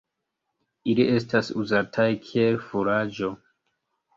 [0.93, 3.31] Ili estas uzataj kiel furaĝo.